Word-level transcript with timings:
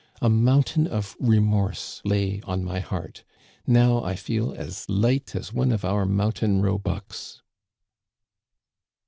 A 0.19 0.29
mountain 0.31 0.87
of 0.87 1.15
remorse 1.19 2.01
lay 2.03 2.41
on 2.45 2.63
my 2.63 2.79
heart. 2.79 3.23
Now 3.67 4.03
I 4.03 4.15
feel 4.15 4.51
as 4.51 4.89
light 4.89 5.35
as 5.35 5.53
one 5.53 5.71
of 5.71 5.85
our 5.85 6.07
mountain 6.07 6.59
roebucks 6.59 7.43